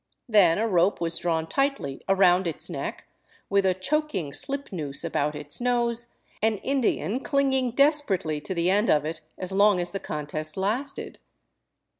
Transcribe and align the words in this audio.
Then 0.27 0.57
a 0.57 0.67
rope 0.67 0.99
was 0.99 1.17
drawn 1.19 1.45
tightly 1.45 2.01
around 2.09 2.47
its 2.47 2.71
neck, 2.71 3.05
with 3.51 3.67
a 3.67 3.75
choking 3.75 4.33
slip 4.33 4.71
noose 4.73 5.03
about 5.03 5.35
its 5.35 5.61
nose, 5.61 6.07
an 6.41 6.57
Indian 6.57 7.19
clinging 7.19 7.69
desperately 7.69 8.41
to 8.41 8.55
the 8.55 8.71
end 8.71 8.89
of 8.89 9.05
it 9.05 9.21
as 9.37 9.51
long 9.51 9.79
as 9.79 9.91
the 9.91 9.99
contest 9.99 10.57
lasted. 10.57 11.19